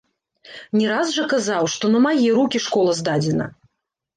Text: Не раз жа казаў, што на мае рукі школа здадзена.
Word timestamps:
Не 0.79 0.87
раз 0.91 1.11
жа 1.17 1.25
казаў, 1.33 1.69
што 1.73 1.91
на 1.97 2.01
мае 2.09 2.33
рукі 2.41 2.63
школа 2.67 2.99
здадзена. 3.03 3.45